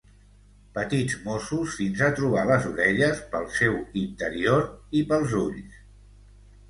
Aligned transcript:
Petits 0.77 1.17
mossos 1.25 1.75
fins 1.81 2.01
a 2.07 2.09
trobar 2.19 2.45
les 2.51 2.65
orelles, 2.71 3.21
pel 3.35 3.47
seu 3.59 3.77
interior 4.05 4.67
i 5.01 5.05
pels 5.13 5.37
ulls... 5.43 5.81